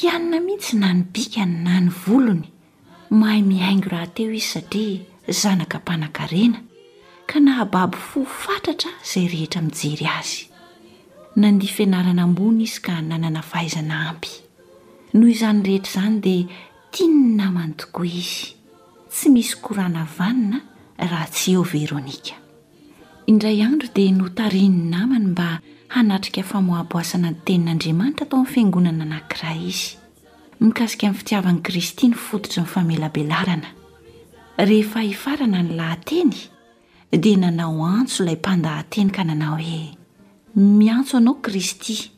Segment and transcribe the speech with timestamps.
[0.00, 2.48] hianina mihitsy nanybikany na ny volony
[3.10, 5.00] mahay miaingo raha teo izy satria
[5.40, 6.58] zanaka mpanan-karena
[7.30, 10.36] ka nahababy fohofatratra izay rehetra mijery azy
[11.40, 14.32] nandi fianarana ambony izy ka nanana fahaizana ampy
[15.16, 16.44] noho izany rehetra izany dia
[16.92, 18.46] tia ny namany tokoa izy
[19.12, 20.58] tsy misy korana vanina
[21.10, 22.36] raha tsy eo veronika
[23.30, 25.48] indray andro dia notarin'ny namany mba
[25.88, 29.88] hanatrika famohaboasana ny tenin'andriamanitra tao amn'ny fiangonana anankiray izy
[30.60, 33.68] mikasika miny fitiavani kristy ny fototry nyfamelabelarana
[34.58, 36.34] rehefa hifarana ny lahynteny
[37.12, 39.96] dia nanao antso ilay mpandahanteny ka nana hoe
[40.56, 42.10] miantso anao kristy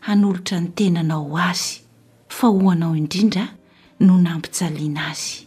[0.00, 1.80] hanolotra ny tenanao azy
[2.28, 3.48] fa ho anao indrindra
[4.00, 5.46] no nampijaliana azy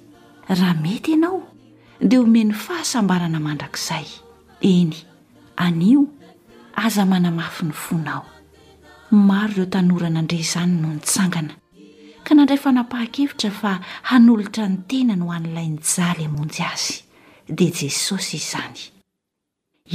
[0.49, 1.41] raha mety ianao
[2.01, 4.05] dia homeny fahasambarana mandrakizay
[4.61, 4.95] eny
[5.57, 6.07] anio
[6.75, 8.25] aza manamafy ny fonao
[9.11, 11.53] maro ireo tanorana andre izany no nitsangana
[12.25, 13.71] ka nandray fanapaha-kevitra fa
[14.09, 16.95] hanolotra ny tena no han'ilay nyjaly amonjy azy
[17.57, 18.79] dia jesosy izany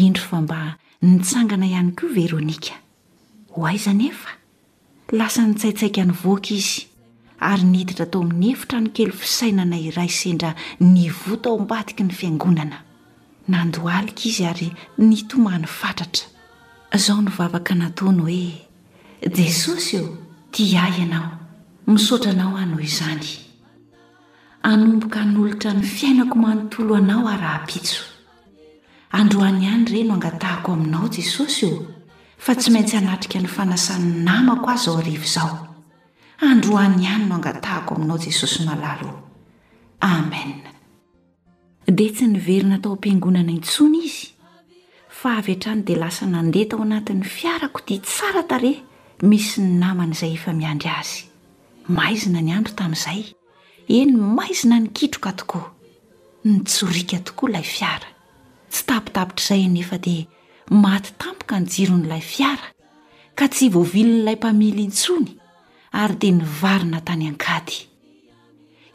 [0.06, 0.58] indro fa mba
[1.08, 2.74] nitsangana ihany koa veronika
[3.52, 4.30] ho aizan efa
[5.18, 6.82] lasa nitsaitsaika nyvoaka izy
[7.50, 10.50] ary nhiditra tao amin'ny efitra nokely fisainana iray sendra
[10.92, 12.78] ni votao mbadiky ny fiangonana
[13.52, 16.38] nandohalika izy ary ny tomany fatratra
[16.96, 18.66] izaho novavaka natony hoe
[19.40, 20.04] jesosy o
[20.52, 21.32] ti ahy ianao
[21.86, 23.28] misaotra anao anoho izany
[24.70, 28.02] anomboka nyolotra ny fiainako manontolo anao araahapitso
[29.18, 31.76] androany ihany ire no angatahako aminao jesosy io
[32.44, 35.54] fa tsy maintsy hanatrika ny fanasany namako a izao arivo izao
[36.50, 39.10] androany ihany no angatahako aminao jesosy malalo
[40.00, 40.42] ame
[41.86, 44.28] dia tsy niverina atao am-piangonana intsony izy
[45.20, 48.70] fa avy hantrany dia lasa nandehatao anatin'ny fiarako dia tsara tare
[49.28, 51.26] misy ny namana izay efa miandry azy
[51.92, 53.26] maizina ny andro tamin'izay
[53.92, 55.66] eny maizina ny kitroka tokoa
[56.44, 58.08] nitsorika tokoa ilay fiara
[58.70, 60.24] tsy tapitapitra izay enefa dia
[60.70, 62.72] maty tampoka ny jiro n'ilay fiara
[63.36, 65.36] ka tsy voavilin'ilay mpamily intsony
[65.92, 67.78] ary dia nivarina tany ankady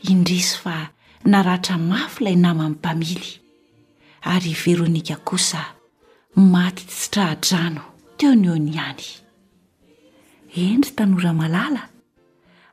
[0.09, 0.90] indrisy fa
[1.25, 3.30] naratra mafy ilay nama min'ny mpamily
[4.24, 5.75] ary veronika kosa
[6.35, 7.81] maty tsytrahatrano
[8.18, 9.03] teonyony iany
[10.63, 11.81] endry tanora malala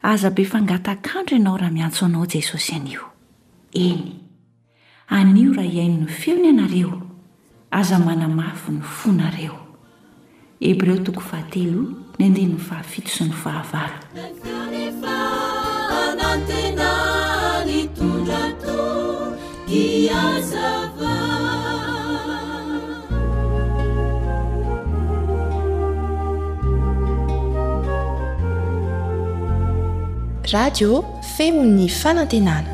[0.02, 3.00] aza be fangata akantro ianao raha miantso anao jesosy anio
[3.84, 4.04] eny
[5.16, 6.92] anio raha hiainy no feony ianareo
[7.70, 9.58] aza manamafy ny fonareo
[10.60, 10.88] hebr
[30.52, 30.90] radiô
[31.34, 32.68] femo'ny fanantenana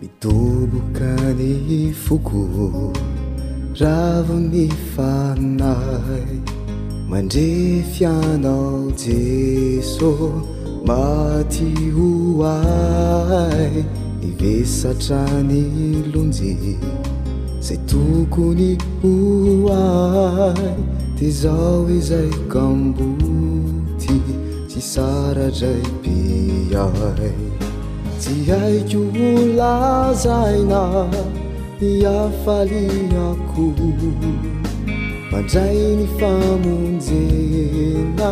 [0.00, 2.42] mitoboka ny fogo
[3.80, 6.32] ravony fanay
[7.10, 7.52] mandre
[7.94, 10.44] fianao jesos
[10.88, 13.72] mati hoai
[14.28, 15.62] ivesatrany
[16.12, 16.52] lonje
[17.66, 18.70] zay tokony
[19.00, 20.74] hoai
[21.16, 23.08] di zao izay gambo
[24.84, 27.32] saradraypiai
[28.24, 30.80] syhaiko volazaina
[32.00, 33.66] y afaliako
[35.32, 38.30] mandrai ny famonjena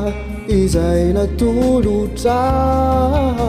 [0.58, 3.48] izaina tolotrao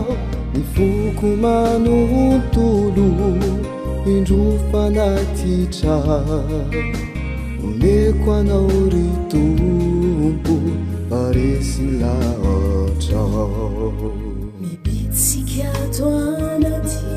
[0.54, 3.10] ny foko manontolo
[4.16, 5.98] indrofanatitra
[7.68, 10.56] omeko anao ry tompo
[11.16, 11.58] ani
[14.84, 17.16] bicikeatoanati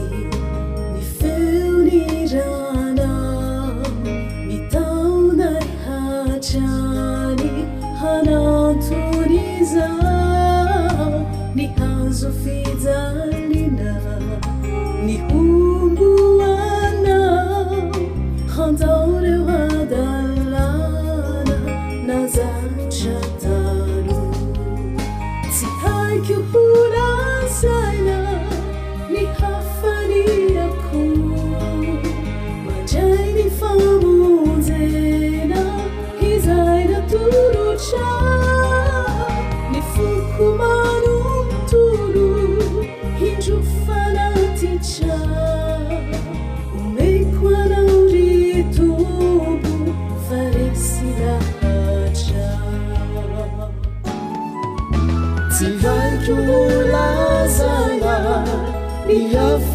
[0.95, 3.15] ni feuni rana
[4.47, 5.53] ni tauna
[5.87, 7.51] hacani
[8.01, 9.89] hanantuniza
[11.55, 13.95] ni azofidanina
[15.07, 17.17] ni hunbuana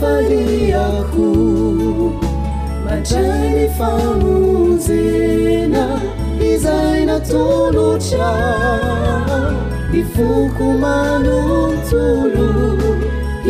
[0.01, 1.27] fari ako
[2.85, 5.85] matray famonzena
[6.51, 8.33] izaynatolotra
[9.93, 12.49] mi foko manontolo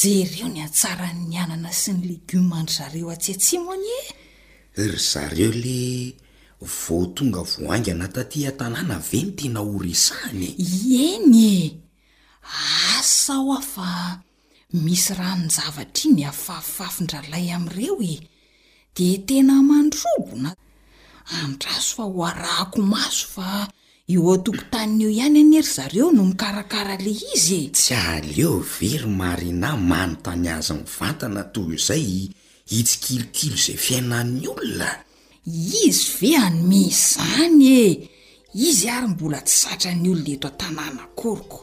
[0.00, 3.98] jereo ny atsaran'ny anana sy ny legioma andry zareo atsyatsy moanye
[4.76, 6.14] r er zareo le
[6.74, 11.56] votonga voanga anatatyan-tanàna ave ny tena orisahny eny e
[12.98, 14.20] asa ho ao fa
[14.84, 18.16] misy raha minjavatra iny ny afafifafindralay amn'ireo e
[18.96, 20.56] de tena mandrobona
[21.44, 23.50] andraso fa ho arahako maso fa
[24.14, 29.76] eatoko tanin'io ihany any ery zareo no nikarakara le izy e tsy aleo very marina
[29.76, 32.08] mano tany aza nivantana toy izay
[32.70, 34.90] hitsikilokilo zay fiainan'ny olona
[35.88, 37.90] izy ve anomey zany e
[38.68, 41.58] izy ary mbola tsy satra ny olona eto a-tanàna koryko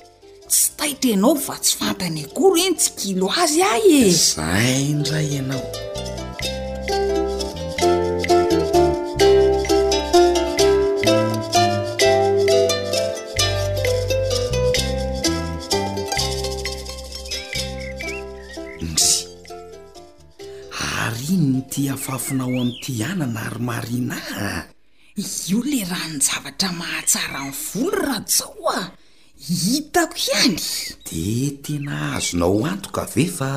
[0.49, 5.65] tsy taitra ianao fa tsy fantany akory eny tsikilo azy ahy ezaindray anao
[21.71, 24.17] ty afafinao ami'ty anana ary marina
[25.15, 28.79] io le rahnojavatra mahatsara nvolorat zao a
[29.47, 30.59] hitako ihany
[31.07, 31.27] de
[31.63, 33.51] tena ahahazonao antoka ve fa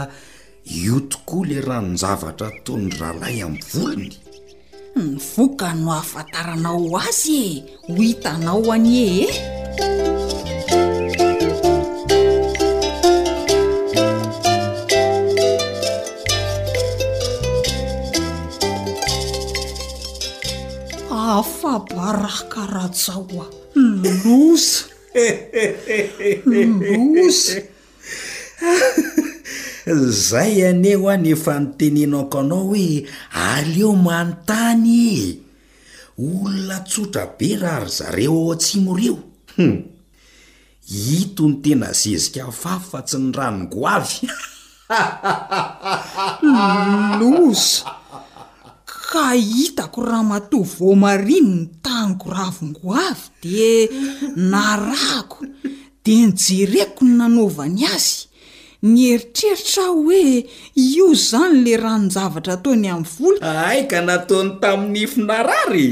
[0.81, 4.13] io tokoa le ranojavatra taony ralay aminy volony
[4.97, 7.53] nyvoka no afantaranao azy e
[7.89, 9.11] ho hitanao any e
[9.85, 10.20] e
[22.69, 23.47] rahatsahoa
[24.25, 24.85] losa
[26.45, 27.61] losa
[30.11, 35.39] zay aneho any efa notenenako anao hoe aleo manontany e.
[36.19, 39.17] olona tsotra be ra ry zareo ao an-tsimo ireo
[39.57, 39.79] hm.
[40.87, 44.29] hito ny tena zezika fafatsy ny ranogoavy
[47.21, 47.85] losa
[49.11, 53.73] ka hitako raha matovomariny ny tany goravingoavy di
[54.51, 55.45] narahhako
[56.07, 58.31] dea nijereiko ny nanaovany azy
[58.91, 60.47] ny heritreritra aho hoe
[60.93, 63.39] io izany la rah njavatra ataony amin'ny volo
[63.71, 65.89] aika nataony tamin'ny finarary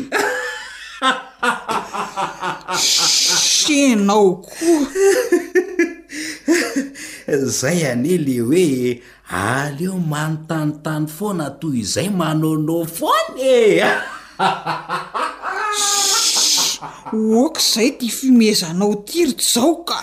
[2.86, 4.86] senao koa
[7.58, 8.66] zay ane le hoe
[9.30, 13.56] aleo manontanotany foana toy izay manaona foany e
[17.40, 19.98] oakaizay ti fimezanao tirit zao ka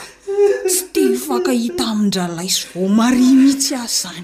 [0.69, 4.23] tsy teny fankahita amindralai sy vao mari mihitsy a zany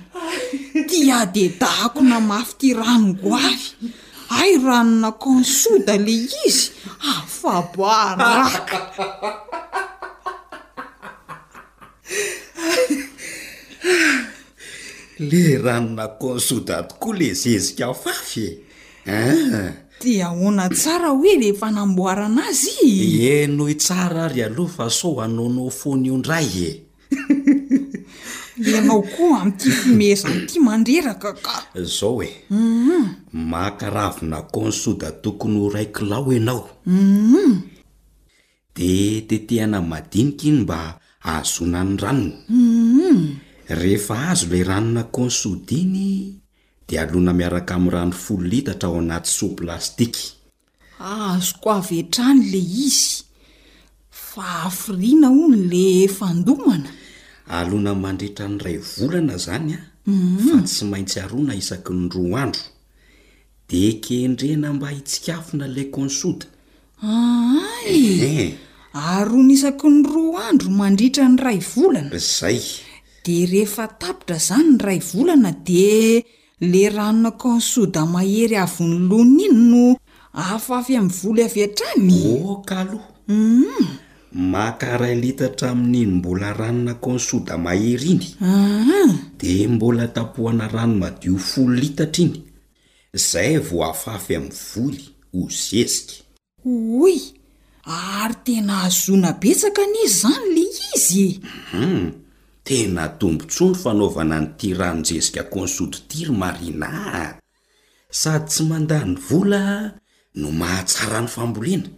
[0.89, 3.67] ti ade da hko namafy ty e ranongoavy
[4.39, 6.65] ay ranonakoonsoda le izy
[7.15, 8.77] afaboaraka
[15.21, 18.57] le rano nakohansoda tokoa le zezikafafy e
[19.07, 19.55] ah.
[19.55, 25.15] a di ahoana tsara hoe le fanamboarana azy e nohy tsara ry aloh fa soo
[25.25, 26.71] anaonao fony ondray e
[28.77, 31.55] enao koa am'ty fimezany ty mandreraka ka
[31.97, 33.03] zao e mhm.
[33.53, 37.51] makarahavy nako nsoda tokony ho rai kilao ianaou mhm.
[38.75, 38.89] de
[39.29, 40.79] tetehana madinika iny mba
[41.23, 43.50] ahazona ny rano mhm.
[43.75, 46.37] rehefa azo lay ranona konsod iny
[46.87, 50.25] dia alona miaraka amin'ny randro folo litahtra ao anaty soa plastiky
[51.11, 53.23] azoko aventrany le izy
[54.29, 55.85] fa afyriana ho no le
[56.17, 56.89] fandomana
[57.59, 60.47] alona mandritra ny ray volana zany a mhm.
[60.49, 62.67] fa tsy maintsy harona isaky ny roa andro
[63.69, 66.45] de kendrena mba hitsikafina lay konsoda
[67.03, 68.53] aaye eh, eh.
[69.13, 72.59] arona isaky ny roa andro mandritra ny ray volana zay
[73.23, 76.23] dia rehefa tapitra izany ny ray volana di
[76.59, 79.83] la ranonakoo ny soda mahery avyny lona iny no
[80.33, 82.19] afafy amin'ny voly avy hantrany
[82.55, 82.97] okalo
[83.29, 83.89] um mm-hmm.
[84.53, 88.55] makarai litatra amin'iny mbola ranonako ny soda mahery iny a
[89.37, 92.41] dia mbola tapohana rano madio folo litatra iny
[93.13, 96.15] izay vo afafy amin'ny voly hozezika
[97.05, 97.17] oy
[98.21, 101.33] ary tena azona betsaka n'izy izany la izym
[101.69, 102.05] mhm.
[102.63, 107.23] tena tombontsondro fanaovana nyty ranonjezika konsody ti ry marinaa
[108.21, 109.61] sady tsy mandany vola
[110.39, 111.89] no mahatsara ny fambolina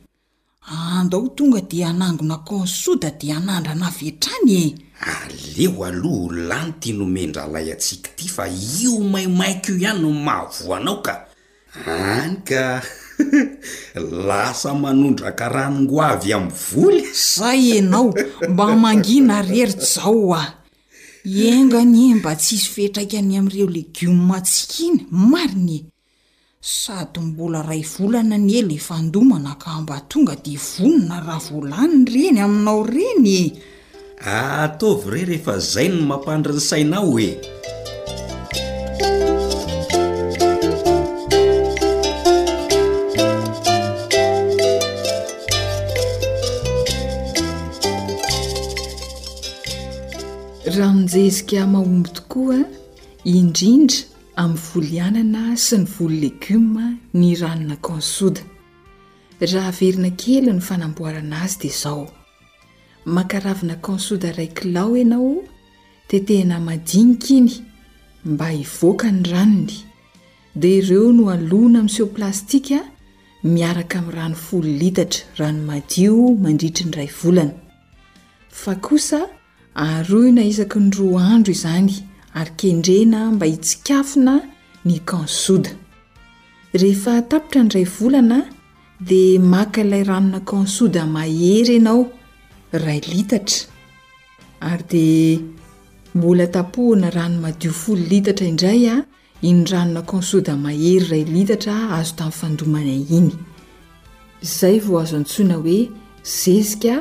[0.62, 4.78] andao ah, tonga di hanangona konsoda dia anandranavetrany e
[5.14, 8.46] aleo aloha olano tya nomendra lay atsika ty fa
[8.80, 11.16] io maimaiko io ihany no mahavoanao ka
[11.86, 12.82] anyka
[14.28, 18.10] lasa manondrakarahanongoavy amin'ny voly zay anao
[18.52, 20.44] mba mangina rerita zao ao
[21.32, 24.98] ieingany e mba ts sy fihtraikany amin'ireo legioma tsikiny
[25.32, 25.80] marinye
[26.78, 32.40] sady mbola ray volana ny ely efandomana ka mba tonga dia vonona raha voalanina ireny
[32.46, 33.44] aminao renye
[34.36, 37.30] ataovy ire rehefa zay ny mampandri ny sainao oe
[50.78, 52.58] raha min'jazik mahomby tokoa
[53.34, 53.98] indrindra
[54.44, 56.86] amin'ny volianana sy ny volo legioma
[57.20, 58.42] ny ranona kansoda
[59.54, 62.04] raha verina kely ny fanamboarana azy dia zao
[63.06, 65.36] mankaravina kansoda raikylao ianao
[66.08, 67.52] tetehna madinika iny
[68.26, 69.76] mba hivoaka ny ranony
[70.56, 72.80] dia ireo no aloana amin'seho plastika
[73.44, 77.54] miaraka amin'ny rano folo litatra rano madio mandritry ny ray volana
[78.50, 79.22] fa kosa
[79.82, 81.90] ary onaisaky ny roa andro izany
[82.40, 84.34] ary kendrena mba hitsikafina
[84.88, 85.72] ny kansoda
[86.82, 88.38] rehefa tapitra ndray volana
[89.08, 92.02] dia maka ilay ranona kan soda mahery ianao
[92.84, 93.62] ray litatra
[94.72, 95.06] ary de
[96.16, 98.96] mbola tapohana rano madio fol litatra indraya
[99.50, 103.32] iny ranona kan soda mahery ray litatra azo tamin'ny fandomana iny
[104.58, 105.78] zay vo azo antsoina oe
[106.40, 106.94] zezika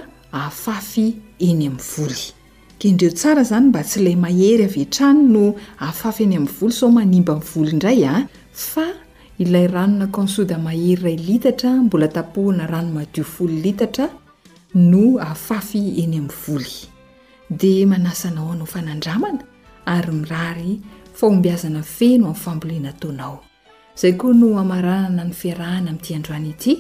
[0.43, 1.07] aafafy
[1.47, 2.23] eny amin'ny voly
[2.89, 7.35] indreo tsara zany mba tsy lay mahery avtrany no aafafy eny am'ny voly so manimba
[7.53, 8.27] vly ndray a ah?
[8.53, 8.87] fa
[9.39, 14.09] ilay ranonaknoamahery ay lira bola thnamfira
[14.75, 16.67] no aafafy eny am'nyy
[17.59, 17.63] d
[18.13, 19.43] asaaoaao fnadramana
[19.95, 20.81] aymiary
[21.21, 23.37] fombazna fenoam'nyfambonataonao
[24.01, 26.77] zay koa no aaranana ny fiahana am'tananyiy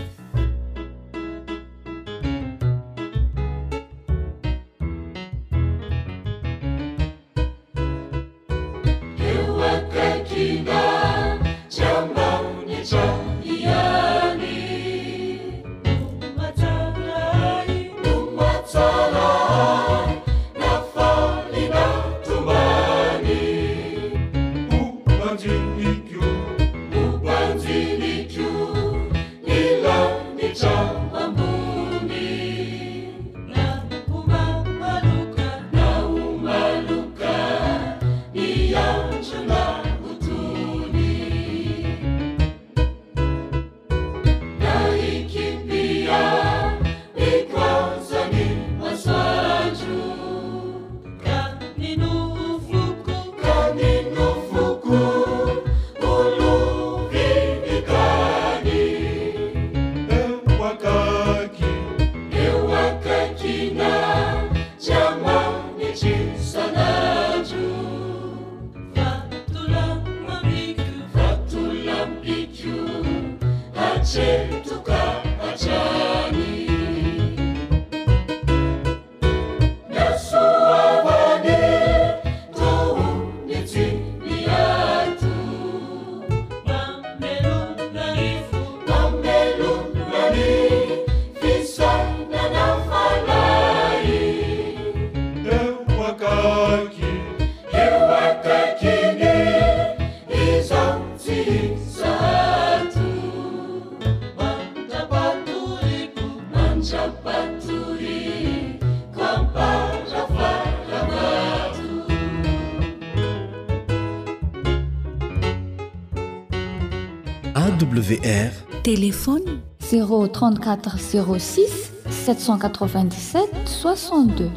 [120.26, 120.96] 34
[121.38, 124.50] 06 787 62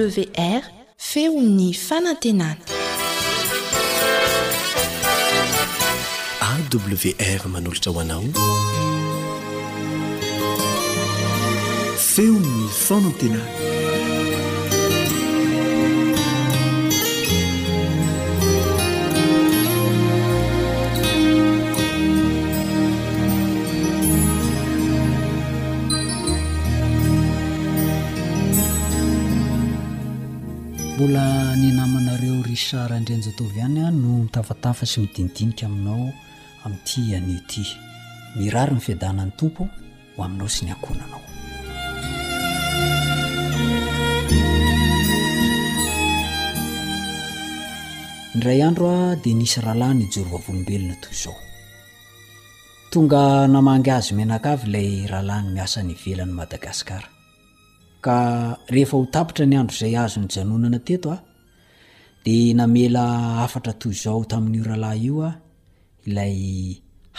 [0.06, 0.61] wr
[0.96, 2.61] feony fanantenana
[6.48, 8.24] awr manolotra hoanao
[12.11, 13.67] feonny fanantenana
[30.98, 36.11] bola ninamanareo risard aindranjytovy ihany a no mitafatafa sy midinidinika aminao
[36.66, 37.62] amin'ity ane ty
[38.37, 39.62] mirary ny fiadanan'ny tompo
[40.16, 41.22] ho aminao sy ni akonanao
[48.34, 51.37] ndray andro a dia nisy rahalany nijorvavolombelona toy zao
[52.90, 57.06] tonga namangy azy menakavy ilay rahalany miasanyvelany madagasikara
[58.00, 58.18] ka
[58.74, 61.18] rehefa ho tapitra ny andro zay azo ny janonana teto a
[62.24, 63.02] de namela
[63.44, 65.32] afatra toy zao tamin'ny ralahy io a
[66.11, 66.42] iay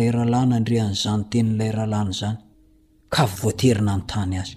[0.00, 2.38] eaahana anrean'zany tennylay rahalana zany
[3.14, 4.56] ka y voaterina nytany azy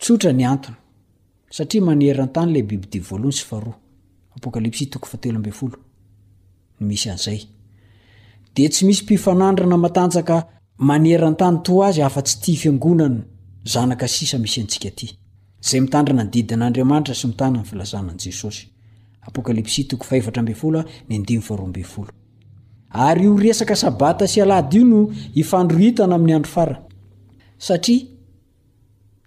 [0.00, 0.76] tsotra ny antony
[1.56, 3.76] satria manerantany la bibidiolony sy faropal
[8.54, 10.38] ia a tsy misy pifanandrana atanaka
[10.88, 13.18] maerntany to azy afa-tsy ti fiangonany
[13.72, 15.08] zana sisa misy antsika y
[15.72, 18.66] ay mitandrananydidin'andriamanitra sy mitanynyfilazanan' jesosy
[22.96, 25.00] ary o resaka sabata syalad io no
[25.42, 26.86] ifandrohitana amin'ny anro ara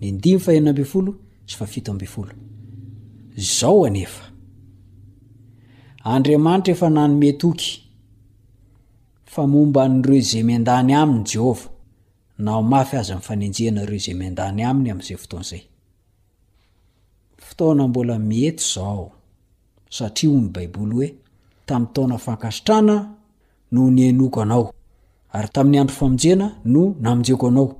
[0.00, 1.14] okymbareo
[10.22, 11.68] zay mendany aminyjehova
[12.38, 15.62] naafy aza ifanenenareo za mendany aminy amzay otonzay
[17.36, 19.12] ftona mbola mety zao
[19.90, 21.14] satria ony baiboly oe
[21.66, 23.12] tami'ny taona fankasitrana
[23.72, 24.72] noo nyanoko anao
[25.32, 27.79] arytam'ny andro famnjena no naminjeko anao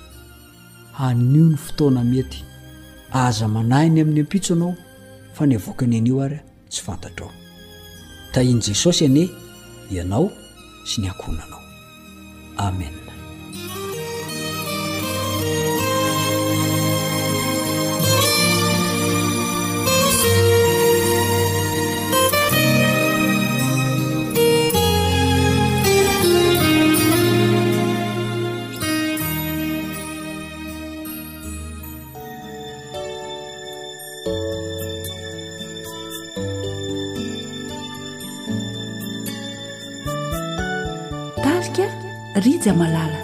[0.97, 2.43] anio ny fotoana mety
[3.13, 4.75] aza manahiny amin'ny ampitso anao
[5.33, 6.39] fa ny avoakana an'io ary
[6.71, 7.31] tsy fantatrao
[8.33, 9.29] taian' jesosy anie
[9.91, 10.31] ianao
[10.87, 11.61] sy ny akhohnanao
[12.57, 13.00] amen
[42.69, 43.21] malala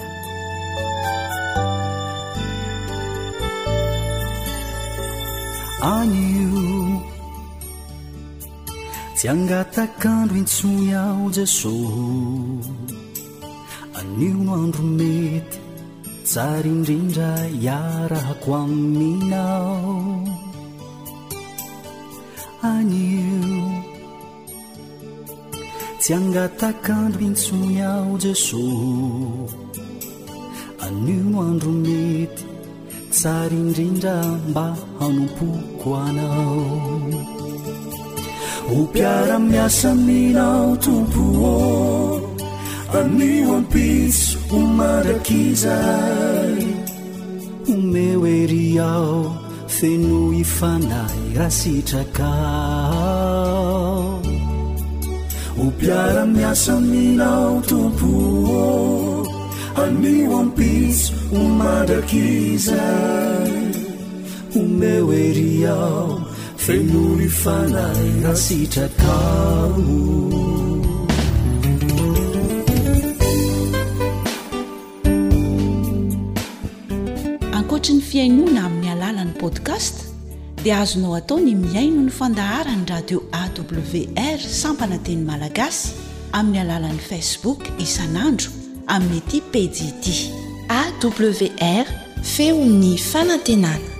[5.81, 6.63] anyio
[9.19, 11.75] zy angatakandro intsonyao jeso
[13.99, 15.57] anio no andro mety
[16.31, 17.29] sary indrindra
[17.63, 19.87] iarako aminao
[22.73, 23.56] anyio
[26.07, 29.49] sy angatakandro intsony ao jesos
[30.85, 32.43] anio andromety
[33.13, 34.15] tsara indrindra
[34.49, 34.65] mba
[34.99, 36.63] hanompoko anao
[38.69, 41.57] ho mpiaramiasa minao tompo ô
[42.99, 46.57] anio ampiso ho marak' izay
[47.73, 49.15] omeoeri ao
[49.75, 52.31] feno ifanay rasitraka
[55.67, 58.09] hopiara miasaminao tompo
[59.85, 63.57] anio ampiso ho mandraky izay
[64.59, 66.07] omehoeri ao
[66.63, 70.07] fenolo ifanay rasitrakamo
[77.57, 80.06] ankoatra ny fiainoana amin'ny alalan'ny podcast
[80.63, 85.93] dia azonao atao ny miaino ny fandahara ny radio awr sampana teny malagasy
[86.33, 88.49] amin'ny alalan'ni facebook isan'andro
[88.87, 90.05] amin'ny aty pdd
[90.77, 91.85] awr
[92.33, 93.96] feony fanantenany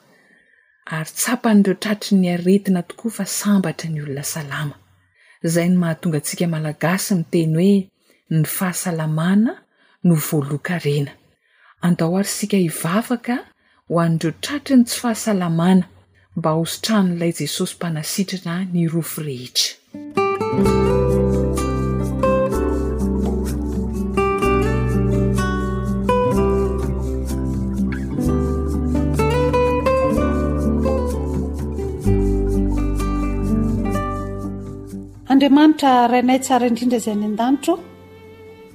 [0.89, 4.75] ary ts apan'ireo tratry ny aretina tokoa fa sambatra ny olona salama
[5.45, 7.75] izay no mahatonga ntsika malagasy niteny hoe
[8.33, 9.53] ny fahasalamana
[10.05, 11.13] no voaloka rena
[11.85, 13.35] andao arisika hivavaka
[13.89, 15.85] ho anndreo tratriny tsy fahasalamana
[16.37, 19.69] mba hosotranoilay jesosy mpanasitrana ny rofo rehetra
[35.41, 37.73] andramanitra rainay tsara indrindra zay any andanitro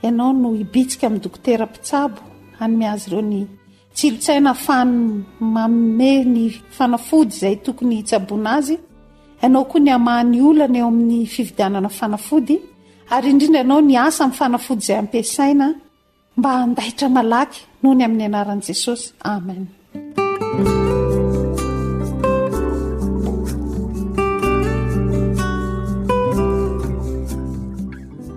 [0.06, 2.22] oeiibitsikamydokteraisabo
[2.64, 3.40] ae azyreony
[3.98, 4.94] tsilotsaina fany
[5.56, 6.42] mame ny
[6.78, 8.76] fanafody zay tokony hitsabona azy
[9.42, 12.56] ianao koa ny hamahan'ny olana eo amin'ny fividianana ny fanafody
[13.16, 15.68] ary indrindra ianao ny asa amin'ny fanafody izay ampiasaina
[16.38, 19.68] mba handahitra malaky noho ny amin'ny anaran'i jesosy amen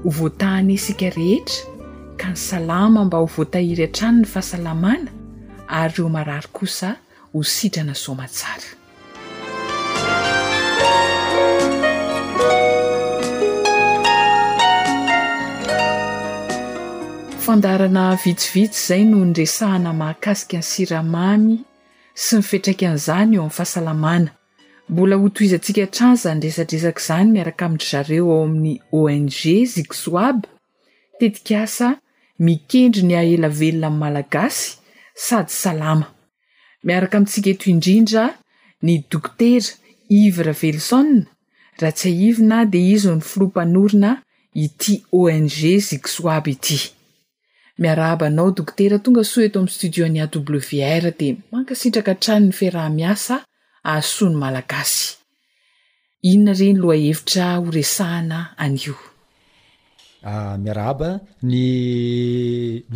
[0.05, 1.59] ho voatahany sika rehetra
[2.21, 5.11] ka ny salama mba ho voatahiry han-trano ny fahasalamana
[5.81, 6.89] ary eo marary kosa
[7.33, 8.78] ho sitrana so matsara
[17.49, 21.53] fandarana vitsivitsy zay no dresahana mahakasika ny siramamy
[22.25, 24.31] sy mifetraika an'izany eo ami'ny fahasalamana
[24.91, 30.45] mbola hotoizantsika tranzandresadresaka zany miaraka amidry zareo ao amin'ny ong zisoaby
[31.21, 31.89] tetikasa
[32.47, 34.65] mikendry ny aelavelona malagasy
[35.27, 36.05] sady
[36.89, 38.25] miaraka mitsika eto indrindra
[38.87, 39.63] ny dokter
[40.21, 41.01] ivr velso
[41.81, 44.11] rah tsy aina de izyny floa-panorna
[44.65, 45.49] ity ong
[46.17, 46.59] soabyy
[47.81, 50.61] miarahabanao dokotera tonga soa eto amin'y studio ani a w
[51.05, 53.35] r de mankasitraka trano ny fiaraha miasa
[53.95, 55.01] asoany malagasy
[56.31, 58.97] inona reny loa hevitra horesahana an'io
[60.31, 61.09] ah, miarahaba
[61.51, 61.57] ny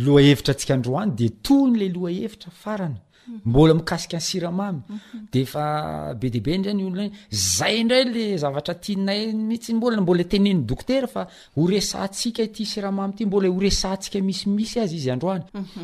[0.05, 2.99] loha hevitra antsika androany de tony la loha hevitra farana
[3.45, 5.17] mbola mikasika ny siramamy mhm.
[5.33, 11.07] defabe deibe ndra ny olona zay ndray le zavatra tianay mihitsy mbola mbola tenen' dokter
[11.07, 15.83] fa horesatsika ty siramamy ity mbola oresantsika misimisy azy izy androanyaagezabe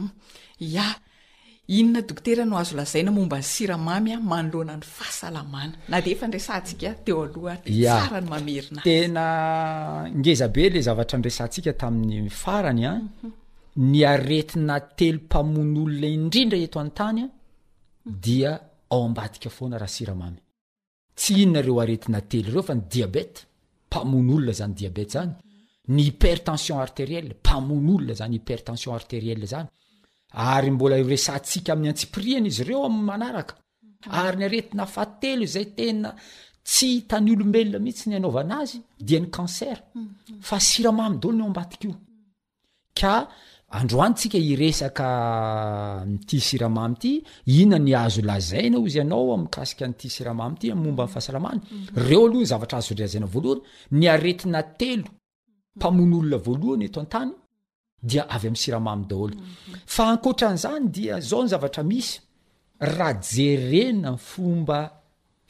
[10.68, 10.74] mhm.
[10.76, 13.32] le zavatra nresantsika tamin'ny ifarany a mhm.
[13.80, 17.26] ny aretina telo mpamono olona indrindra eto anytanya
[18.26, 18.52] dia
[18.90, 20.40] ao ambatika foana raha siramamy
[21.18, 23.36] tsy inonareo aretina tely reo fa ny diabet
[23.88, 25.32] mpamono olona zany diabet zany
[25.96, 32.92] ny hpertension arteriel mpaolna zanypertenionarie znyymbla ka ain'ny atsiinaiz eoy
[34.12, 36.10] aeaeo zay tena
[36.68, 40.42] tsy tany olombelona mihitsy ny anaovana azy dia ny cancer mhm.
[40.48, 41.94] fa siramamy daolo ny ao ambadika io
[43.00, 43.16] ka
[43.78, 45.08] androanyntsika iresaka
[46.14, 47.14] nyti siramamy ity
[47.54, 51.88] ihona ny azo lazaina o zy anao amikasika n'ity siramamy ity momba mi fahasalamana mhm.
[52.08, 53.62] reo aloha ny zavatra azo reazaina voalohany
[53.98, 55.10] ny aretina telo
[55.76, 57.32] mpamono olona voalohany eto antany
[58.10, 59.78] dia avy amn'ny siramamy daholo mhm.
[59.96, 62.12] fa ankotran'izany dia zao ny zavatra misy
[62.92, 64.80] raha jerena ny fomba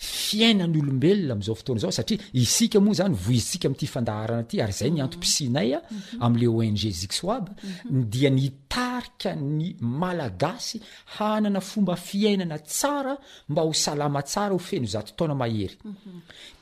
[0.08, 5.00] fiainan'olombelona am'izao fotoana zao satria isika moa zany vohizitsika am'ty fandaharana ty ary zay ny
[5.06, 6.22] antompisinay a mhm.
[6.26, 8.04] am'le ong zix oaby mhm.
[8.14, 9.68] dia nytarika ny
[10.02, 10.78] malagasy
[11.16, 13.14] hanana fomba fiainana tsara
[13.52, 16.20] mba ho salama tsara ho feno zato taona mahery mhm.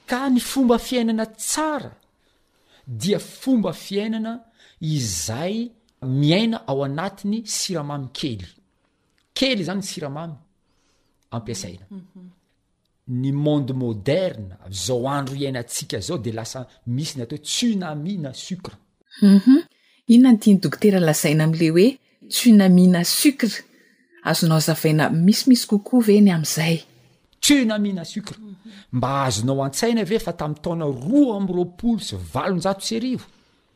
[0.09, 1.91] ka ny fomba fiainana tsara
[3.01, 4.33] dia fomba fiainana
[4.95, 5.55] izay
[6.21, 8.43] miaina ao anatiny siramamy kely
[9.39, 10.35] kely zany siramamy
[11.35, 11.85] ampiasaina
[13.07, 18.75] ny monde moderne zao andro iainantsika zao de lasa misy ny atao hoe tsunamina sucre
[19.21, 19.63] uu mhm.
[20.07, 21.97] ino na ny tiny dokotera lasaina amle hoe
[22.29, 23.63] tsunamina sucre
[24.23, 26.77] azonao azavaina misimisy kokoa veeny am'izay
[27.41, 28.37] tsunamina sucre
[28.91, 33.25] mba azonao an-tsaina ve fa tam'y taona roa amropolo sy valonjato syarivo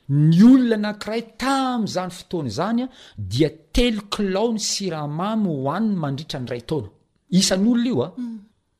[0.10, 8.38] ny olona nakiray tamzany fotoana zany a dia telokilaony siramamy hoanny mandritra nyray tanan'onaioa mm.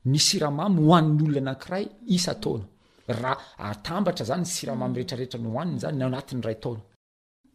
[0.10, 1.86] ny siramamy hoann' olona anakiray
[2.16, 2.66] isatana
[3.20, 6.82] rah atambatra zany y siramamy retrarehtra ny hoaniny zany nanatin'ny ray taona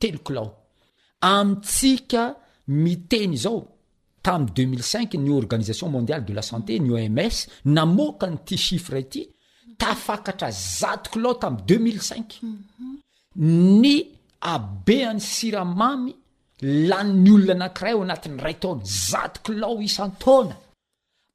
[0.00, 0.48] teloklao
[1.32, 2.22] amitsika
[2.84, 3.60] miteny zao
[4.26, 7.36] tam' 205 ny organisation mondiale de la santé ny oms
[7.76, 9.22] namokany ty chifre yty
[9.80, 10.48] tafakatra
[10.92, 12.94] aklaotam 0 mhm.
[13.82, 13.94] ny
[14.54, 16.12] abean'ny siramamy
[16.88, 20.56] lan'ny olona anakiray oanati'nyray tana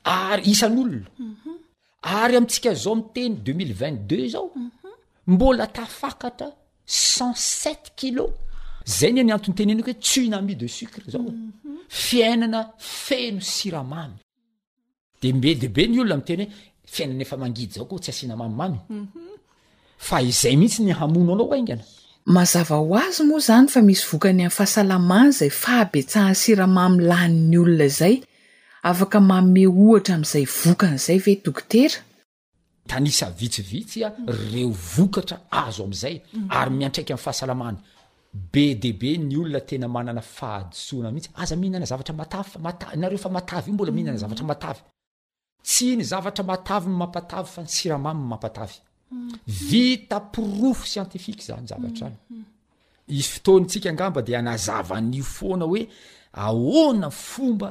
[0.06, 1.04] ary isan'olona
[2.04, 4.48] ary amitsika zao m teny deux mille vintdeu zao
[5.28, 6.44] mbola tafakatr
[6.86, 8.34] cent sept kilo
[8.86, 12.66] zay ny ny an'nyteneniko hoe tinai de scre aoiaifeno
[13.68, 18.80] iraameeebe nyolona mteny hoefiaina efa maid ao kotsy aaamia
[20.32, 20.94] izaymihitsy n n
[21.34, 28.16] alo igaazava hoazy moa zany fa misy vokany ami'y fahasalamany zay fabetsaha'ny siramamy laninyolona zay
[28.84, 31.94] afaka mame ohatra am'izay vokanazay ve tokotera
[32.90, 34.00] tasavitsivitsy
[34.52, 36.16] reo vokatra azo amzay
[36.50, 37.78] ary miantraika ami' fahasalamana
[38.52, 42.56] be de be ny olona tena manana fahadisoana mihitsy aza mihinana zavatra mataf
[42.96, 44.78] nareofa matavyo mbola mihinana zavatra matav
[45.64, 49.98] tsy ny zavata matavy mamatav fa niamamynmfoiy
[53.32, 55.82] foton tsika angamba di nazavano foana oe
[56.34, 57.70] aonafomba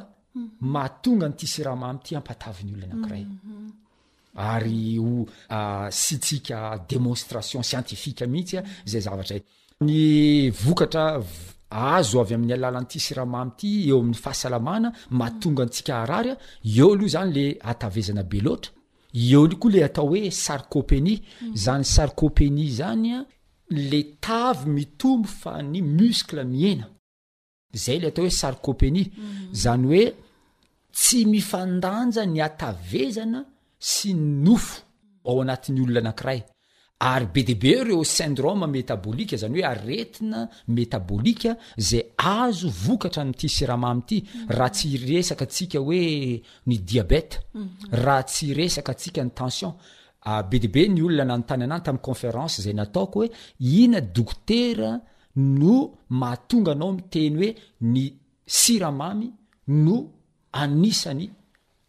[0.61, 2.87] mahatonga nyty siramamyity ampataviny olo
[4.37, 6.51] aaaysy mhm.
[6.55, 8.61] ah, tskamnsation ientiiaihitsya
[9.37, 9.41] e.
[9.85, 11.23] nyokatra
[11.97, 16.35] azo avyamin'ny alalan'nyty siramamy ty eo ami'y fahasalamana maatongantsika ararya
[16.87, 18.69] o loo zany le atavezanabe oata
[19.29, 21.55] eo lo koa le atao hoe sarcopeny mhm.
[21.65, 23.17] zany sarcopeni zanya
[23.89, 26.85] le tavy mitombo fa ny muskle miena
[27.73, 29.53] zay letao hoe sarcopeni mhm.
[29.53, 30.13] zany oe
[30.93, 33.39] tsy mifandanja ny atavezana
[33.89, 34.75] sy ynofo
[35.29, 36.39] ao anat'nyolona anakiray
[37.11, 40.85] ary be debe reosndrome métaboika zany oe aretinaaay
[42.17, 44.01] azoara mityam
[46.67, 53.31] mysoetaha tsyesaksika nytensionbe debe ny olona nanotany anany tami'conférence zay nataoo oe
[53.79, 54.99] ina doktera
[55.35, 58.11] no mahatonga anao miteny hoe ny
[58.45, 59.31] siramamy
[59.67, 60.09] no
[60.53, 61.29] anisany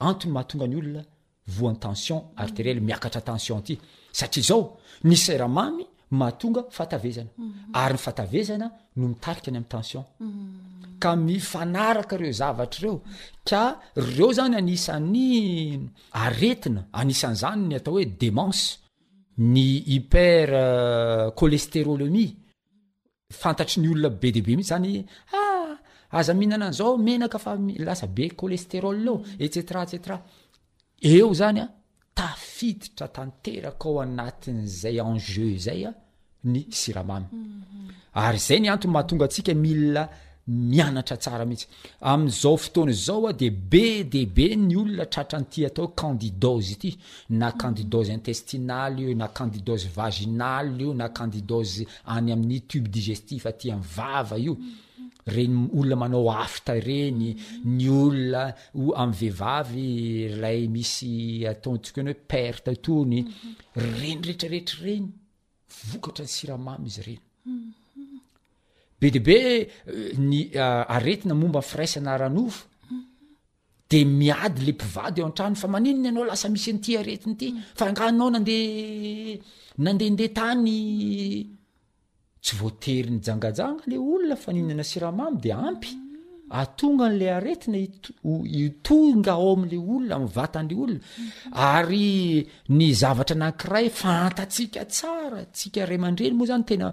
[0.01, 1.03] antony mahatonga any olona
[1.47, 3.79] voan'ny tension arteriel miakatra tension ty
[4.13, 7.51] satria zao ny siramamy mahatonga fahtavezana mhm.
[7.75, 10.99] ary ny fatavezana no mitarika ny ami'ny tension mhm.
[11.01, 13.01] ka mifanaraka reo zavatra reo
[13.49, 15.27] ka reo zany anisan'ny
[16.13, 18.79] aretina anisan'zany ny atao hoe demence
[19.39, 22.37] ny hyper euh, colesterolomie
[23.33, 24.91] fantatry ny olona be deabe mihitsy zany
[25.41, 25.73] ah
[26.19, 27.53] aza mihinana an'zao menaka fa
[27.87, 30.17] lasa be kolesteroleao etcetra etcetra
[31.13, 31.67] eo zany a
[32.19, 35.93] tafititra tanteraka ao anatin'zay enjeu zay a
[36.53, 37.89] ny siramamy mhm.
[38.23, 40.03] ary zay ny antony mahatonga atsika milina
[40.49, 41.69] mianatra tsara mihitsy
[42.13, 46.91] ami'zao fotoana zao a de be de be ny olona tratran'ity atao candidose ty
[47.41, 51.83] na candidose intestinaly io na candidose vaginaly io na candidose
[52.15, 54.55] any amin'ny tube digestif atya m vava io
[55.35, 57.29] reny olona manao afta reny
[57.77, 58.43] ny olona
[59.01, 59.91] amy vehivavy
[60.41, 61.15] ray misy
[61.53, 63.21] ataontsika ny oe perte tony
[64.01, 65.07] reny rehetrarehetra reny
[65.89, 67.23] vokatra ny siramamy izy reny
[69.03, 72.67] be dea be eh, ny ah, aretina momba y firaisana ranofo
[73.91, 77.49] de miady le mpivady eo an-trano fa maninina anao lasa misy an'ty aretiny ity
[77.79, 79.35] fa anganonao nandeha
[79.85, 80.77] nandehandeha tany
[82.43, 85.91] tsy voateriny jangajanga ley olona faninana siramamy de ampy
[86.61, 87.79] atongan'le aretina
[88.65, 90.97] itonga ao ale olonale
[91.59, 92.49] nary
[92.79, 96.87] ny zavatra nairay fantaika tsara tsika raman-drenymoa zany tena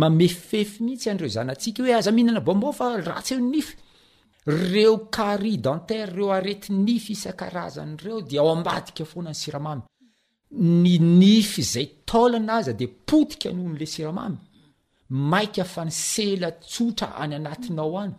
[0.00, 9.80] mamefefy mihitsy areo znyatsikaoe azaihinanabombfaray enifreoary dentere reoeti nifisanarazanreo d o aadika foanany siramy
[10.82, 14.36] ny nify zay talana aza de potika nyho le siramamy
[15.30, 18.14] maika fa ni sela tsotra any anatinao any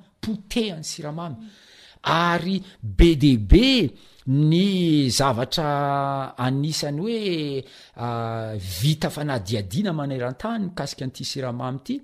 [1.01, 3.93] raaary b d b
[4.25, 12.03] ny zavatra anisan'ny oevita ah, fanadiaanamanerantanykasik ntsiramay y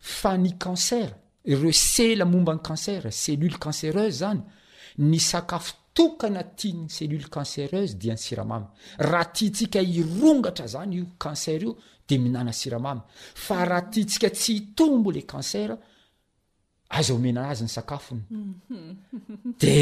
[0.00, 1.08] fa ny kanser
[1.46, 4.42] reo sela mombany cancer celule cancereuze zany
[4.98, 8.66] ny sakafo tokana tia ny cellule cancereuze diny siramamy
[8.98, 11.76] raha ti tsika irongatra zany io kancer io
[12.08, 13.00] de minana siramamy
[13.34, 15.78] fa raha tia tsika tsy tombo le aner
[16.88, 19.54] azao omena azy ny sakafony mm-hmm.
[19.60, 19.76] de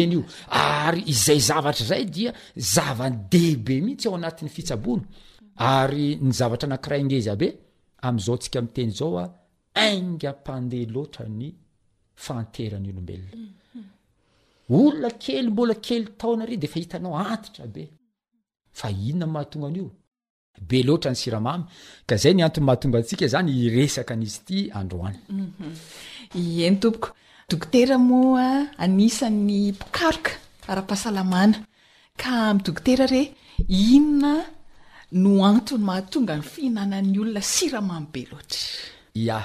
[0.00, 5.02] eny io ary izay zavatra zay dia zavany dehibe mihitsy ao anatin'ny fitsabony
[5.56, 7.48] ary ny zavatra nakiraingezy be
[8.06, 9.26] am'izao ntsika miteny zao a
[9.84, 11.48] aingampandeha loatra ny
[12.24, 13.84] fanteranyolombelona mm-hmm.
[14.76, 17.84] olona kely mbola kely taonare de fa hitanao antitra be
[18.78, 19.90] fa inona n mahatongan'io
[20.60, 21.64] be loatra ny siramamy
[22.06, 26.78] ka zay ny anton'ny mahatonga antsika zany iresaka anizy ity androanyeny mhm.
[26.80, 27.08] tooko
[27.52, 31.52] okotera oa anisa'nyaokaaa-ahaaaaa
[32.16, 33.34] ka amy dokotera re
[33.68, 34.44] inona
[35.18, 38.60] no antony mahatongany fihinanan'nyolona siramamy be oatra
[39.34, 39.36] a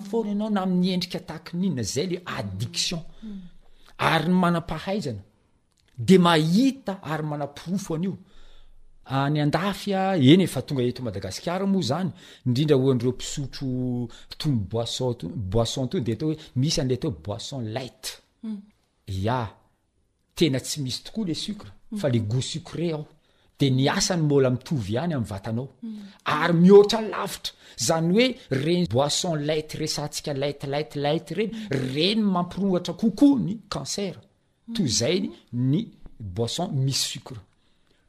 [0.47, 3.39] anaa miy endrika ataiina zay le adiction mhm.
[4.11, 5.21] ary ny manam-pahaizana
[6.07, 8.15] de mahita ary manam-pirofo an'io
[9.19, 10.01] any andafy a
[10.31, 12.09] eny fa tonga eto madagasikara moa zany
[12.47, 13.67] indrindra oan'dreo mpisotro
[14.39, 18.09] tony boisonboisson to de eto hoe misy anleta o boisson ligte
[18.43, 18.59] hmm.
[19.25, 19.39] ya
[20.35, 23.05] tena tsy misy tokoa le sucre fa le gos sucre ao
[23.59, 25.69] de ny asany mola mitovy ihany ami'y vatanao
[26.25, 27.51] ary mihoatra lavitra
[27.87, 28.27] zany hoe
[28.65, 31.51] reny boisson leite resantsika letlit laity reny
[31.93, 34.13] reny mampirongatra kokoa ny cancer
[34.75, 35.29] toy zainy
[35.71, 35.79] ny
[36.37, 37.39] boisson misy sicre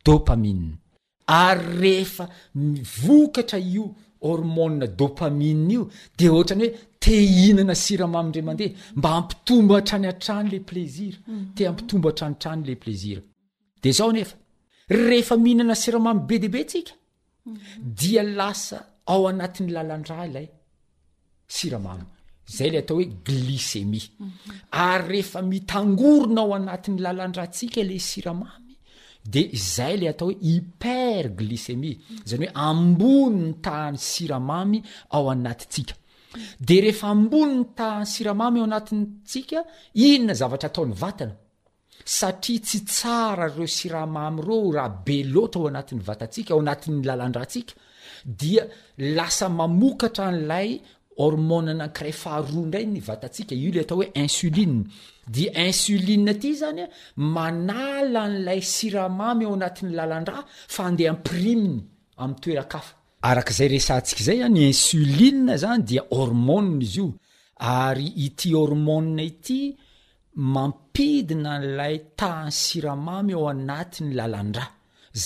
[0.04, 0.78] dopamine
[1.26, 3.84] ary rehefa mivokatra io
[4.20, 5.82] hormone dopamina io
[6.18, 6.74] de ohatrany hoe
[7.04, 11.54] teinana siramamy ndra mandeha mba ampitombo atrany atrany le plaisir mm.
[11.54, 13.22] te ampitomba atranitrany le plaisir
[13.82, 14.36] de zao nefa
[15.08, 16.92] rehefa mihinana siramamy be deabe tsika
[17.46, 17.58] mhm.
[17.98, 18.78] dia lasa
[19.12, 20.46] ao anatin'ny lalandraha ilay
[21.56, 22.06] siramamy
[22.56, 24.30] zay le atao hoe glycemi mhm.
[24.88, 28.74] ary rehefa mitangorona ao anatiny lalandraatsika la siramamy
[29.32, 29.42] de
[29.74, 32.22] zay le atao hoe hiper glycemi mhm.
[32.28, 34.78] zany hoe amboniny taany siramamy
[35.16, 35.94] ao anatitsika
[36.68, 39.58] deehefa amboniny taany siramamy ao anattsika
[40.06, 41.34] inona zavatra ataony vatana
[42.04, 47.74] satria tsy tsara reo siramamy reo raha belota ao anatin'ny vatantsika ao anatin'ny lalandrahtsika
[48.24, 48.64] dia
[49.16, 50.80] lasa mamokatra n'lay
[51.18, 54.84] hormon nakiray faharoa ndray ny vatantsika io le atao hoe insolina
[55.34, 56.88] dia insolia aty zany a
[57.34, 60.42] manala n'lay siramamy ao anatin'ny lalandraa
[60.74, 61.78] fa andeha ampriminy
[62.22, 62.92] ami'y toerakafa
[63.30, 67.06] arak'izay resa ntsikazay any insolia zany dia hormona izy io
[67.84, 69.60] ary ity hôrmona ity
[70.36, 74.72] mampidina n'lay taany siramamy ao anatin'ny lalandraa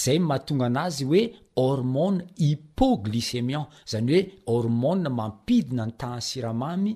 [0.03, 1.23] zay mahatonga an'azy hoe
[1.63, 4.23] hormone hipo glycemian zany hoe
[4.59, 6.93] hormone mampidina ny taan siramamy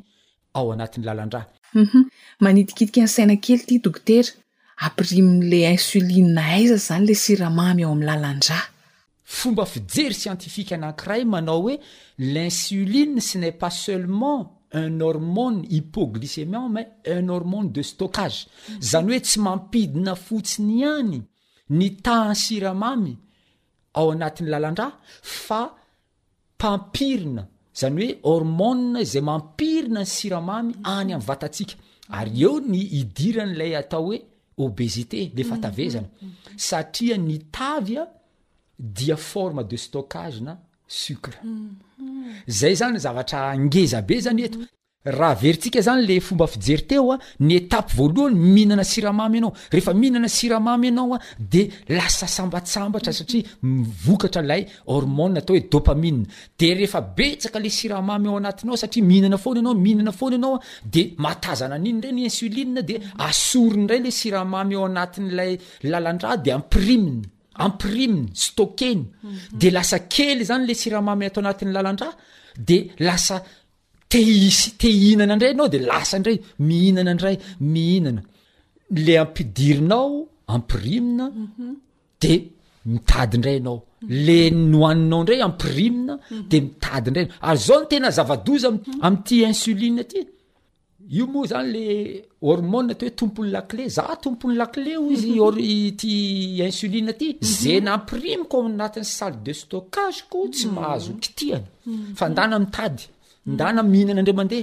[0.56, 1.52] ao anatin'ny lalandrahuu
[1.82, 2.00] mhm.
[2.42, 4.32] manidikitika any saina kely ity dokotera
[4.86, 8.66] ampiri mile insoline na aiza zany le siramamy ao ami'ny lalandraa
[9.38, 11.74] fomba fijery sientifikua anankirai manao hoe
[12.32, 14.40] l'insoline sy n'est pas seulement
[14.72, 18.82] n hormone hipoglycément m un hormone de stockage mhm.
[18.82, 21.22] zany hoe tsy mampidina fotsiny hany
[21.70, 23.16] ny taany siramamy
[23.98, 24.92] ao anatin'ny lalandrah
[25.22, 25.60] fa
[26.56, 27.44] mpampirina
[27.80, 31.74] zany hoe hormona zay mampirina ny siramamy any amin'y vatatsika
[32.18, 34.18] ary eo ny hidiran'lay atao hoe
[34.56, 36.28] obesité le fatavezana mhm.
[36.28, 36.56] Mhm.
[36.68, 38.04] satria ny tavy a
[38.78, 40.54] dia forme de stockagena
[42.46, 44.58] zay zany zavatra angeza be zany eto
[45.18, 47.16] raha verintsika zany le fomba fijery teo a
[47.46, 51.18] ny etape voalohany mihinana siramamy anao rehefa mihinana siramamy ianao a
[51.50, 56.18] de lasa sambatsambatra satria mivokatra lay hormon atao hoe dôpamin
[56.58, 60.54] de rehefa betsaka le siramamy ao anatiny ao satria mihinana fona anao mihinana foana anao
[60.56, 60.60] a
[60.92, 62.94] de matazana an'iny ndra ny insuli de
[63.28, 65.52] asori ndray le siramamy ao anatin'lay
[65.90, 67.26] lalandrah de ampirimina
[67.60, 69.04] ampirimna stockeny
[69.52, 72.14] de lasa kely zany le siramamy atao anatin'ny lalandraha
[72.68, 73.36] de lasa
[74.12, 76.38] teis tehinana ndray nao de lasa ndray
[76.68, 77.36] mihinana ndray
[77.72, 78.22] mihinana
[79.04, 80.08] le ampidirinao
[80.54, 81.26] ampirimna
[82.22, 82.32] de
[82.92, 83.78] mitadindraynao
[84.26, 84.38] le
[84.72, 86.14] noaninao ndray ampirimna
[86.50, 88.68] de mitadyndray ary zao ny tena zavadoza
[89.06, 90.20] ami'ty insuline aty
[91.12, 91.84] io moa zany le
[92.46, 96.12] hormon ty hoe tompon'ny lacle za tompon'ny lacle o izyty
[96.66, 97.46] insli ty mhm.
[97.62, 100.74] zenamprimyko anatn'y sale de stockage ko tsy mhm.
[100.76, 102.14] mahazokiany mhm.
[102.18, 103.02] fandana mitady
[103.52, 104.58] ndana ihinana ndrmande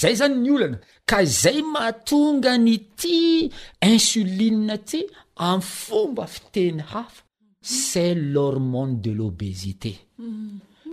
[0.00, 0.78] zay zany ny olana
[1.10, 3.16] ka zay maatongany ty
[3.90, 4.48] insoli
[4.88, 5.00] ty
[5.48, 7.20] amy fomba fiteny hafa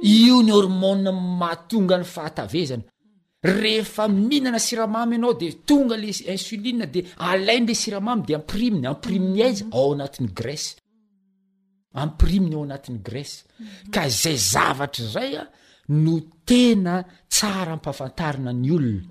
[0.04, 0.74] crdebeinyrm
[1.40, 2.84] matongany fahatavezany
[3.44, 9.44] rehefa mihinana siramamy anao de tonga la insolie de alainy la siramamy de ampriminy ampriminy
[9.44, 9.74] aizy mm.
[9.74, 10.76] ao anatin'ny grèse
[11.94, 13.90] ampriminy ao anatin'y grèce mm-hmm.
[13.92, 15.48] ka izay zavatra zay a
[15.90, 19.08] no tena tsara mpafantarina ny olona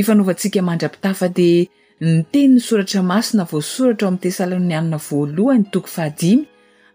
[0.00, 1.62] ifanaovantsika mandrapitafa dia
[2.04, 5.94] niteniny soratra masona vosoratra aoamy tesalonianina voalohany tokof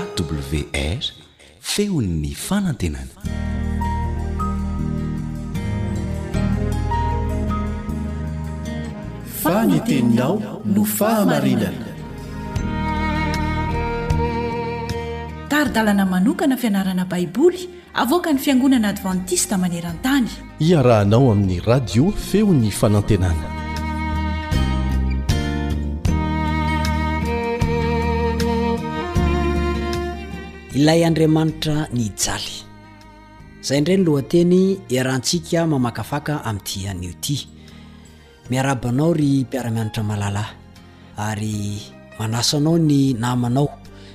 [0.00, 1.04] awr
[1.72, 3.14] feon'ny fanantenana
[9.66, 11.86] nyteninao no fahamarinana
[15.50, 20.28] taridalana manokana fianarana baiboly avoaka ny fiangonana advantista maneran-tany
[20.68, 23.48] iarahanao amin'ny radio feo ny fanantenana
[30.76, 32.54] ilay andriamanitra ny jaly
[33.62, 37.38] izay indre ny lohateny iarahantsika mamakafaka amin'nti anioity
[38.50, 40.50] miarabanao ry mpiara-mianatra malalahy
[41.16, 41.82] ary
[42.18, 43.68] manasanao ny namanao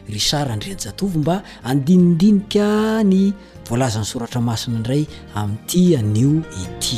[0.09, 3.33] ry sara andrenjatovy mba andinindinika ny
[3.69, 5.03] voalazan'ny soratra masina indray
[5.35, 6.31] amin'n'ity anio
[6.63, 6.97] ity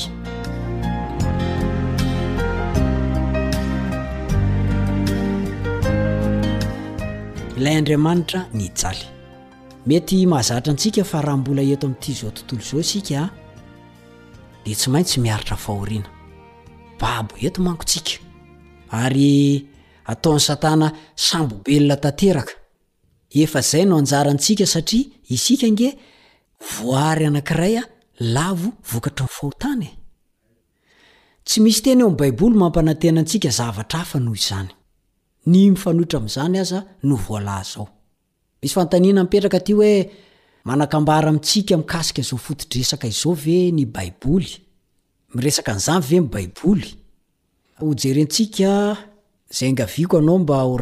[7.57, 9.05] ilay andriamanitra ny jaly
[9.87, 13.29] mety mahazatra antsika fa raha mbola eto amin'ity zao tontolo zao sika
[14.65, 16.12] dia tsy mainsytsy miaritra fahoriana
[17.01, 18.13] babo eto mankotsika
[18.89, 19.69] ary
[20.11, 20.87] ataony satana
[21.27, 24.33] sambobelna aeeaynoaara
[36.15, 36.79] amzany aza
[37.09, 37.85] novolaao
[38.61, 39.93] miy fatanina mpetraka ty oe
[40.67, 44.47] manakambara amitsika mikasika zao fotidresaka izao ve ny baiboly
[45.37, 46.89] miresaka nzay ve ny baiboly
[47.81, 48.69] ho jerentsika
[49.57, 50.77] zay ngaaoaaoo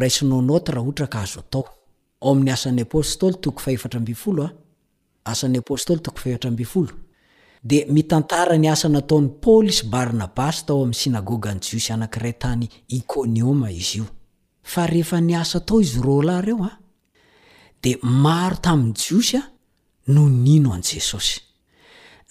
[7.70, 12.66] d mitantara ny asa nataony paoly sy barnabasy tao amin'ny sinagôga ny josy anankiray tany
[12.98, 13.68] ikôniôma
[14.90, 16.76] rehefa nasa tao izy r layreo a ah,
[17.82, 19.48] d maro tamin'ny jiosya ah,
[20.12, 21.38] no nino an jesosy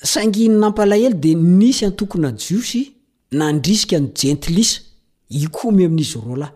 [0.04, 2.82] saingy nynampalahely di nisy antokona jiosy
[3.32, 4.70] nandrisika ny jentlis
[5.43, 6.49] ikomy amin'izy rlay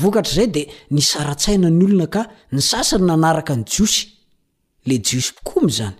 [0.00, 0.62] vokatr'zay di
[0.96, 2.22] nysaratsaina ny olona ka
[2.54, 3.94] ny sasany nanaaka ny jios
[4.88, 5.40] le jiosy p
[5.76, 5.90] zny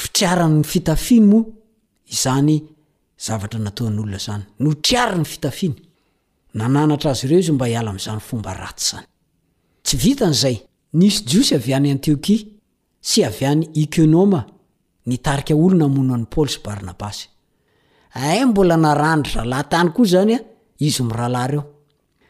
[0.00, 1.46] fitriaranyny fitafiny moa
[2.14, 2.56] izany
[3.26, 5.76] zavatra nataon'olona zany notriari ny fitafiany
[6.60, 9.06] nananatra azy ireo izy mba hiala amn'izany fomba ratsy zany
[9.84, 10.56] tsy vita n'izay
[11.00, 12.42] nisy jiosy avy an'ny antiokia
[13.08, 14.40] sy avy any ikonoma
[15.10, 17.24] nytarika olona hmono any paoly sy barnabasy
[18.26, 20.40] ai mbola narandritra lah tany koa zany a
[20.88, 21.62] izy mirahalahyreo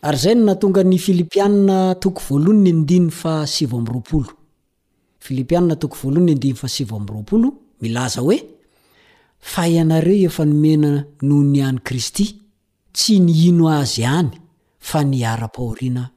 [0.00, 4.24] ary izay no natonga ny filipianna toko voalon ny ndiny fasraolo
[5.20, 8.36] filipiana toko vny da milaza hoe
[9.40, 12.36] fa ianareo efa nomena nohony any kristy
[12.92, 14.30] tsy ny ino azy any
[14.78, 16.10] fa ny ara-pahoriana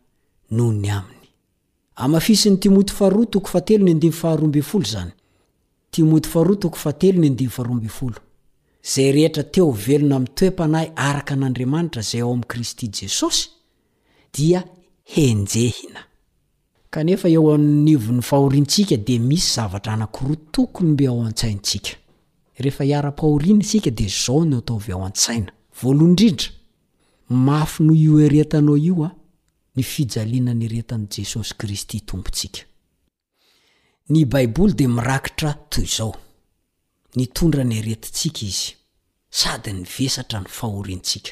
[0.51, 1.05] nohonya
[8.83, 13.49] zay rehetra teo velona mi'toe-panahy araka an'andriamanitra zay ao ami'ikristy jesosy
[14.33, 14.63] dia
[15.03, 16.03] henjehina
[16.89, 21.89] kanefa eo an'nivo ny fahoriantsika dia misy zavatra anankiroa tokony mbe ao an-tsainntsika
[22.57, 25.51] rehefa hiara-pahoriana isika dia zao no ataovy ao an-tsaina
[25.81, 26.45] voaloha indrindra
[27.29, 29.11] mafy noo io eretaanao io a
[29.75, 32.59] ny fijaliana ny eretan' jesosy kristy tompontsika
[34.09, 36.15] ny baiboly dia mirakitra toy izao
[37.15, 38.73] nytondra ny eretintsika izy
[39.29, 41.31] sady ny vesatra ny fahoriantsika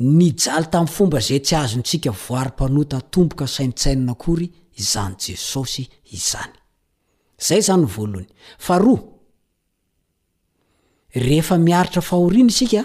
[0.00, 4.46] ny jalo tamin'ny fomba zay tsy azontsika voary-panota tomboka saintsainna kory
[4.80, 5.84] izany jesosy
[6.16, 6.52] izany
[7.48, 8.28] zay zany voalohany
[8.64, 9.00] fah roa
[11.24, 12.82] rehefa miaritra fahoriana isika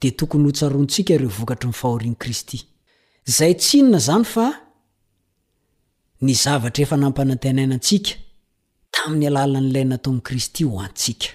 [0.00, 2.58] de tokony hotsaroantsika re vokatry ny fahoriany kristy
[3.36, 4.46] zay tsinona zany fa
[6.24, 8.12] ny zavatra efa nampanantenainantsika
[8.94, 11.28] tamin'ny alalan'lay natao kristy ho antsika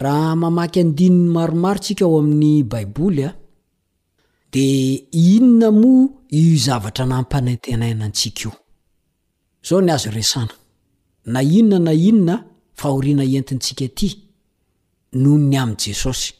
[0.00, 3.34] raha mamaky andininy maromaro tsika ao amin'ny baiboly a
[4.52, 8.50] de inona moa i zavatra nampanatenaina antsik io
[9.62, 10.50] zao ny azo resana
[11.26, 12.42] na inona na inona
[12.74, 14.08] fahoriana entintsika ty
[15.12, 16.34] noho ny am' jesosy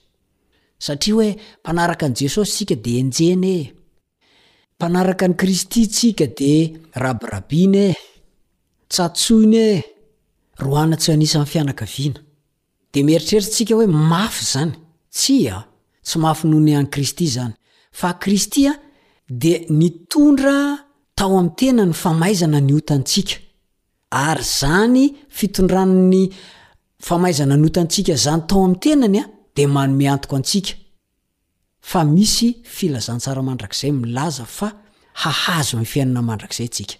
[0.79, 3.73] satia hoe panaraka anjesosy sika de njenye
[4.79, 6.53] panaraka ny kristy tsika de
[7.03, 7.87] rabrabiny e
[8.91, 9.69] tsatsoiny e
[10.63, 12.21] roanatsy anisanny fianakaviana
[12.95, 14.73] de mieritreritra tsika hoe mafy zany
[15.17, 15.65] tsya ah,
[16.05, 17.55] tsy mafy noho ny any kristy zany
[17.99, 18.77] fa kristy a ah,
[19.29, 20.55] de ni tondra
[21.19, 23.35] tao amtena ny famaizana ny otantsika
[24.25, 25.03] ary zany
[25.37, 26.23] fitondranny
[27.07, 30.67] famaaizana nyotantsika zany tao am'tenanya ah, de manoao atsk
[32.27, 32.37] is
[32.75, 34.71] filazansaramanrakzay mlaza a
[35.23, 36.95] hahazo ny fiainana mandrakzay sika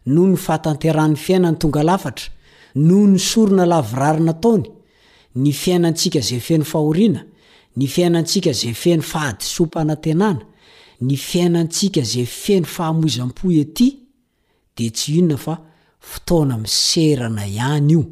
[0.06, 2.28] noho ny fahatanteran'ny fiainany tonga lafatra
[2.76, 4.64] noho ny sorona lavirarinataony
[5.36, 7.24] ny fiainantsika zay feny fahorina
[7.76, 10.42] ny fiainantsika zay feny fahadisom-panaenana
[11.00, 13.88] ny fiainantsika zay feny fahamoizampede
[14.78, 15.56] y inona fa
[16.16, 18.04] otoona miserana iany io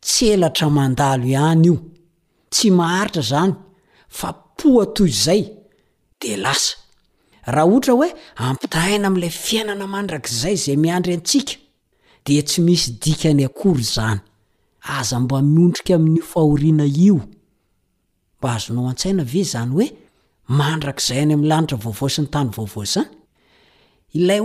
[0.00, 1.76] tsy elatra mandalo iany io
[2.50, 3.54] tsy maharitra zany
[4.08, 5.57] fa poatoz zay
[6.18, 6.76] de lasa
[7.52, 8.08] raha ohtra oe
[8.50, 11.54] ampitahaina amlay fiainana mandrakzay zay miandry ansika
[12.26, 14.20] de tsy misy dikany akory zany
[14.96, 17.14] aza mba miondrika amin'n'io fahoriana io
[18.38, 19.90] mba azonaoaiae yoeaayyay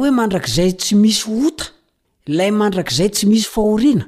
[0.03, 1.23] oe mandrakzay tsy misy
[1.59, 1.65] ta
[2.37, 4.05] lay manrakzay tsy misy fahorina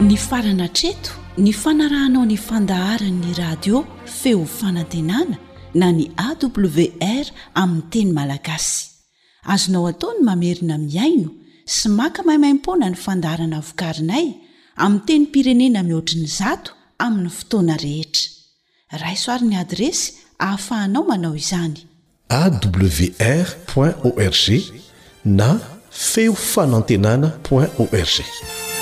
[0.00, 3.84] ny farana treto ny fanarahanao ny fandaharan'ny radio
[4.20, 5.45] feo fanantenana
[5.80, 7.24] na ny awr
[7.62, 8.82] amin'ny teny malagasy
[9.52, 11.30] azonao ataony mamerina miaino
[11.74, 14.26] sy maka mahimaimpona ny fandarana vokarinay
[14.84, 16.70] amiy teny pirenena mihoatriny zato
[17.04, 18.24] amin'ny fotoana rehetra
[19.02, 20.08] rayisoaryny adresy
[20.42, 21.78] hahafahanao manao izany
[22.40, 23.48] awr
[24.08, 24.46] org
[25.40, 25.48] na
[26.10, 28.75] feo fanantenana org